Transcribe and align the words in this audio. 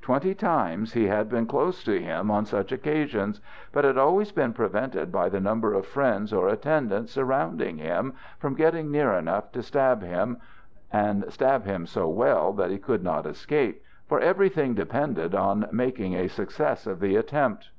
Twenty 0.00 0.32
times 0.32 0.92
he 0.92 1.08
had 1.08 1.28
been 1.28 1.44
close 1.44 1.82
to 1.82 2.00
him 2.00 2.30
on 2.30 2.44
such 2.46 2.70
occasions, 2.70 3.40
but 3.72 3.82
had 3.82 3.98
always 3.98 4.30
been 4.30 4.52
prevented 4.52 5.10
by 5.10 5.28
the 5.28 5.40
number 5.40 5.74
of 5.74 5.86
friends 5.86 6.32
or 6.32 6.46
attendants 6.46 7.10
surrounding 7.10 7.78
him 7.78 8.12
from 8.38 8.54
getting 8.54 8.92
near 8.92 9.12
enough 9.12 9.50
to 9.50 9.60
stab 9.60 10.00
him, 10.04 10.36
and 10.92 11.24
stab 11.32 11.64
him 11.64 11.84
so 11.84 12.08
well 12.08 12.52
that 12.52 12.70
he 12.70 12.78
could 12.78 13.02
not 13.02 13.26
escape; 13.26 13.82
for 14.06 14.20
everything 14.20 14.74
depended 14.76 15.34
on 15.34 15.66
making 15.72 16.14
a 16.14 16.28
success 16.28 16.86
of 16.86 17.00
the 17.00 17.16
attempt. 17.16 17.70